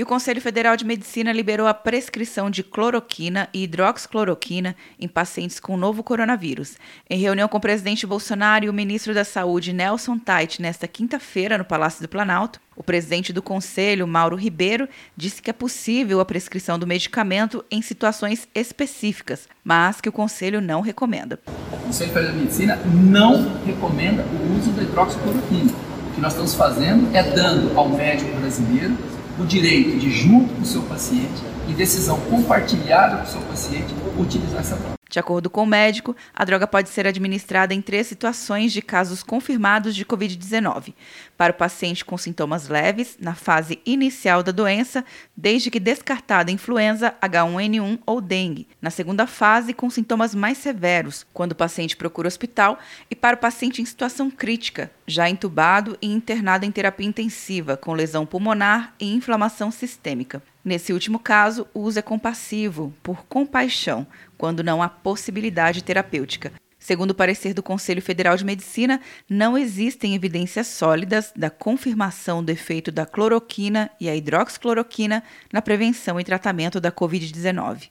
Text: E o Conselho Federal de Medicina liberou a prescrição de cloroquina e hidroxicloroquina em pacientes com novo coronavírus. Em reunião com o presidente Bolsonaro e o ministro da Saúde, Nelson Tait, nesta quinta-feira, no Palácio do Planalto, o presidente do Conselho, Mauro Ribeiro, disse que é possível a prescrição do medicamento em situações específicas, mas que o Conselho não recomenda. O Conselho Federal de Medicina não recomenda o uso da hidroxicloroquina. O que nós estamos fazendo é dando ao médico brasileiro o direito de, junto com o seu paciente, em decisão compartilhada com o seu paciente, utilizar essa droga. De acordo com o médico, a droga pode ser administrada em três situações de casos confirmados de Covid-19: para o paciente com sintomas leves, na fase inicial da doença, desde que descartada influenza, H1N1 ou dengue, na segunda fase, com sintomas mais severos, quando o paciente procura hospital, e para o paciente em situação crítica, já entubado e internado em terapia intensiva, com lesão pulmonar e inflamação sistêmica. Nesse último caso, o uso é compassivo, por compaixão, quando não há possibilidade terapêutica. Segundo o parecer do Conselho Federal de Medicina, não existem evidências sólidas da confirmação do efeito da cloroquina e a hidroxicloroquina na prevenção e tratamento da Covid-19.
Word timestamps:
E 0.00 0.02
o 0.02 0.06
Conselho 0.06 0.40
Federal 0.40 0.78
de 0.78 0.84
Medicina 0.86 1.30
liberou 1.30 1.66
a 1.66 1.74
prescrição 1.74 2.48
de 2.48 2.62
cloroquina 2.62 3.50
e 3.52 3.64
hidroxicloroquina 3.64 4.74
em 4.98 5.06
pacientes 5.06 5.60
com 5.60 5.76
novo 5.76 6.02
coronavírus. 6.02 6.78
Em 7.10 7.18
reunião 7.18 7.46
com 7.46 7.58
o 7.58 7.60
presidente 7.60 8.06
Bolsonaro 8.06 8.64
e 8.64 8.70
o 8.70 8.72
ministro 8.72 9.12
da 9.12 9.24
Saúde, 9.24 9.74
Nelson 9.74 10.18
Tait, 10.18 10.58
nesta 10.58 10.88
quinta-feira, 10.88 11.58
no 11.58 11.66
Palácio 11.66 12.00
do 12.00 12.08
Planalto, 12.08 12.58
o 12.74 12.82
presidente 12.82 13.30
do 13.30 13.42
Conselho, 13.42 14.06
Mauro 14.06 14.36
Ribeiro, 14.36 14.88
disse 15.14 15.42
que 15.42 15.50
é 15.50 15.52
possível 15.52 16.18
a 16.18 16.24
prescrição 16.24 16.78
do 16.78 16.86
medicamento 16.86 17.62
em 17.70 17.82
situações 17.82 18.48
específicas, 18.54 19.46
mas 19.62 20.00
que 20.00 20.08
o 20.08 20.12
Conselho 20.12 20.62
não 20.62 20.80
recomenda. 20.80 21.38
O 21.70 21.76
Conselho 21.76 22.10
Federal 22.10 22.32
de 22.32 22.38
Medicina 22.38 22.76
não 22.86 23.60
recomenda 23.66 24.22
o 24.22 24.58
uso 24.58 24.70
da 24.70 24.82
hidroxicloroquina. 24.82 25.72
O 26.08 26.14
que 26.14 26.22
nós 26.22 26.32
estamos 26.32 26.54
fazendo 26.54 27.14
é 27.14 27.22
dando 27.22 27.78
ao 27.78 27.90
médico 27.90 28.34
brasileiro 28.40 28.96
o 29.40 29.46
direito 29.46 29.98
de, 29.98 30.10
junto 30.10 30.52
com 30.54 30.62
o 30.62 30.66
seu 30.66 30.82
paciente, 30.82 31.42
em 31.66 31.72
decisão 31.72 32.20
compartilhada 32.20 33.16
com 33.16 33.24
o 33.24 33.26
seu 33.26 33.40
paciente, 33.42 33.94
utilizar 34.18 34.60
essa 34.60 34.76
droga. 34.76 35.00
De 35.08 35.18
acordo 35.18 35.50
com 35.50 35.64
o 35.64 35.66
médico, 35.66 36.14
a 36.32 36.44
droga 36.44 36.68
pode 36.68 36.88
ser 36.88 37.04
administrada 37.04 37.74
em 37.74 37.82
três 37.82 38.06
situações 38.06 38.72
de 38.72 38.80
casos 38.80 39.24
confirmados 39.24 39.96
de 39.96 40.04
Covid-19: 40.04 40.94
para 41.36 41.50
o 41.50 41.56
paciente 41.56 42.04
com 42.04 42.16
sintomas 42.16 42.68
leves, 42.68 43.16
na 43.20 43.34
fase 43.34 43.80
inicial 43.84 44.40
da 44.40 44.52
doença, 44.52 45.04
desde 45.36 45.68
que 45.68 45.80
descartada 45.80 46.52
influenza, 46.52 47.12
H1N1 47.20 47.98
ou 48.06 48.20
dengue, 48.20 48.68
na 48.80 48.90
segunda 48.90 49.26
fase, 49.26 49.74
com 49.74 49.90
sintomas 49.90 50.32
mais 50.32 50.58
severos, 50.58 51.26
quando 51.32 51.52
o 51.52 51.56
paciente 51.56 51.96
procura 51.96 52.28
hospital, 52.28 52.78
e 53.10 53.16
para 53.16 53.34
o 53.34 53.40
paciente 53.40 53.82
em 53.82 53.84
situação 53.84 54.30
crítica, 54.30 54.92
já 55.10 55.28
entubado 55.28 55.98
e 56.00 56.06
internado 56.06 56.64
em 56.64 56.70
terapia 56.70 57.06
intensiva, 57.06 57.76
com 57.76 57.92
lesão 57.92 58.24
pulmonar 58.24 58.94
e 58.98 59.12
inflamação 59.12 59.70
sistêmica. 59.70 60.42
Nesse 60.64 60.92
último 60.92 61.18
caso, 61.18 61.66
o 61.74 61.80
uso 61.80 61.98
é 61.98 62.02
compassivo, 62.02 62.94
por 63.02 63.24
compaixão, 63.26 64.06
quando 64.38 64.62
não 64.62 64.82
há 64.82 64.88
possibilidade 64.88 65.84
terapêutica. 65.84 66.52
Segundo 66.78 67.10
o 67.10 67.14
parecer 67.14 67.52
do 67.52 67.62
Conselho 67.62 68.00
Federal 68.00 68.34
de 68.36 68.44
Medicina, 68.44 69.02
não 69.28 69.58
existem 69.58 70.14
evidências 70.14 70.66
sólidas 70.66 71.30
da 71.36 71.50
confirmação 71.50 72.42
do 72.42 72.50
efeito 72.50 72.90
da 72.90 73.04
cloroquina 73.04 73.90
e 74.00 74.08
a 74.08 74.16
hidroxicloroquina 74.16 75.22
na 75.52 75.60
prevenção 75.60 76.18
e 76.18 76.24
tratamento 76.24 76.80
da 76.80 76.90
Covid-19. 76.90 77.90